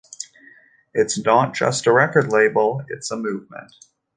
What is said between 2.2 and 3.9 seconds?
label, it's a movement.